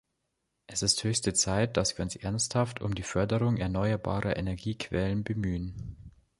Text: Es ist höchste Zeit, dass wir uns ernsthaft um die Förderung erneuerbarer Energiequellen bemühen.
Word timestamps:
Es 0.65 0.81
ist 0.81 1.03
höchste 1.03 1.31
Zeit, 1.35 1.77
dass 1.77 1.95
wir 1.95 2.01
uns 2.01 2.15
ernsthaft 2.15 2.81
um 2.81 2.95
die 2.95 3.03
Förderung 3.03 3.57
erneuerbarer 3.57 4.35
Energiequellen 4.35 5.23
bemühen. 5.23 5.95